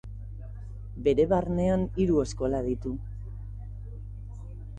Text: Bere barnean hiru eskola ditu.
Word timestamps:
Bere 1.07 1.25
barnean 1.33 1.83
hiru 1.99 2.17
eskola 2.25 2.63
ditu. 2.69 2.95